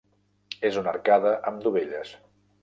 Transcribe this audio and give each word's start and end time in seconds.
És 0.69 0.79
una 0.81 0.93
arcada 0.93 1.35
amb 1.53 1.63
dovelles. 1.67 2.17